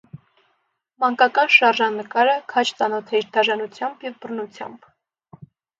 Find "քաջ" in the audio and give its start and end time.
2.55-2.73